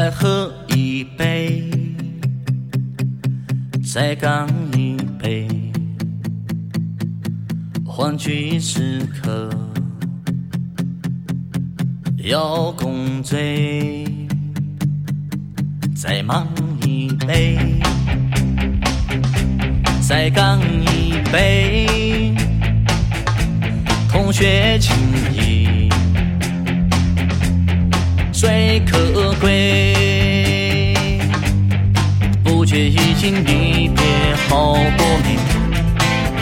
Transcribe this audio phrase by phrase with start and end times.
[0.00, 1.68] 再喝一杯，
[3.84, 5.48] 再干一杯，
[7.84, 9.50] 欢聚时刻
[12.18, 14.04] 要共醉，
[15.96, 16.46] 再忙
[16.82, 17.58] 一杯，
[20.00, 22.32] 再干一杯，
[24.08, 24.94] 同学情
[25.34, 25.88] 谊
[28.32, 29.27] 最可
[33.20, 34.00] 经离别
[34.48, 35.36] 好多年，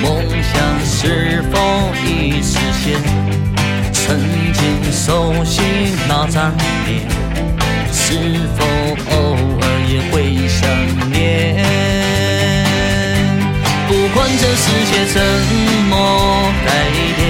[0.00, 1.58] 梦想是否
[2.02, 2.98] 已实现？
[3.92, 4.18] 曾
[4.54, 5.60] 经熟悉
[6.08, 6.50] 那张
[6.86, 7.06] 脸，
[7.92, 8.14] 是
[8.56, 8.64] 否
[9.10, 10.66] 偶尔也会想
[11.10, 11.62] 念？
[13.86, 15.20] 不管这世界怎
[15.90, 15.94] 么
[16.64, 16.68] 改
[17.18, 17.20] 变，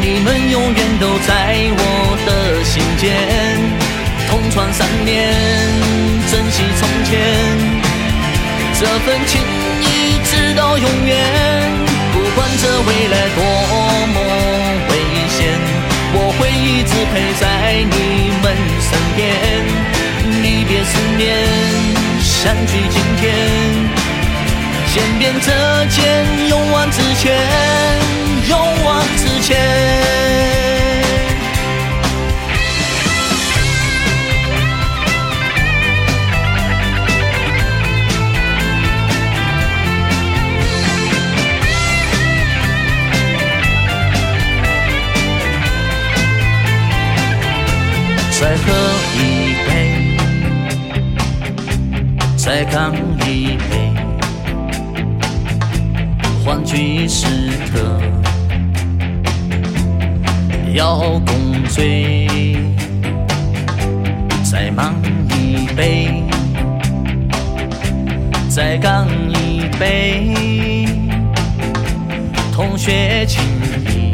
[0.00, 1.30] 你们永远都在
[1.76, 3.04] 我的心间。
[4.30, 5.34] 同窗三年，
[6.30, 7.18] 珍惜从前，
[8.80, 9.38] 这份情
[9.82, 9.84] 谊
[10.24, 11.14] 直到永远。
[12.14, 13.38] 不管这未来多
[14.14, 14.16] 么
[14.88, 14.92] 危
[15.28, 15.38] 险，
[16.14, 17.44] 我会一直陪在
[17.76, 19.20] 你们身边。
[20.42, 21.28] 离别思念，
[22.22, 23.22] 相聚今天。
[24.94, 27.36] 肩并着肩，勇往直前，
[52.52, 52.92] 再干
[53.28, 53.94] 一杯，
[56.44, 58.00] 欢聚时刻
[60.74, 62.26] 要共醉。
[64.42, 64.96] 再忙
[65.28, 66.24] 一杯，
[68.48, 70.34] 再干一杯，
[72.52, 73.44] 同学情
[73.86, 74.12] 谊。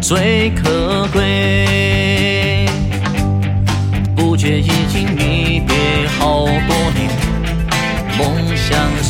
[0.00, 1.73] 最可贵。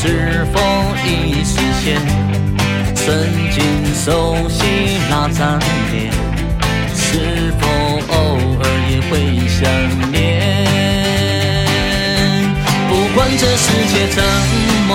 [0.00, 0.60] 是否
[1.04, 1.98] 已实现？
[2.94, 3.04] 曾
[3.50, 3.58] 经
[3.96, 4.62] 熟悉
[5.10, 5.58] 那张
[5.90, 6.12] 脸，
[6.94, 7.66] 是否
[8.14, 8.16] 偶
[8.62, 9.12] 尔也会
[9.48, 9.58] 想
[10.12, 10.16] 念？
[12.88, 14.22] 不管这世界怎
[14.86, 14.92] 么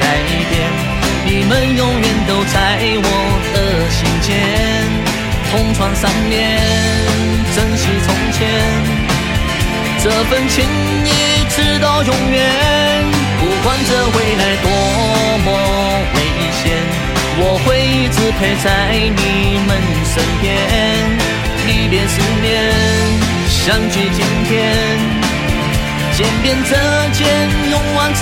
[0.00, 0.04] 改
[0.48, 0.52] 变，
[1.26, 2.54] 你们永远都在
[3.02, 3.06] 我
[3.52, 3.56] 的
[3.90, 4.28] 心间。
[5.50, 6.38] 同窗三年，
[7.56, 8.38] 珍惜从前，
[10.04, 10.64] 这份情
[11.04, 11.08] 谊
[11.48, 12.38] 直到永远。
[13.40, 13.90] 不管这
[18.40, 19.70] 陪在你们
[20.02, 20.56] 身边。
[21.66, 22.50] 离别思念，
[23.48, 24.74] 相聚今天，
[26.16, 26.70] 肩并着
[27.12, 27.28] 肩，
[27.70, 28.19] 勇往直。